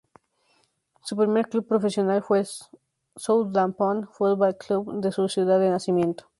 Su 1.03 1.15
primer 1.15 1.47
club 1.47 1.67
profesional 1.67 2.23
fue 2.23 2.39
el 2.39 2.47
Southampton 3.17 4.09
Football 4.11 4.57
Club 4.57 4.99
de 4.99 5.11
su 5.11 5.29
ciudad 5.29 5.59
de 5.59 5.69
nacimiento. 5.69 6.25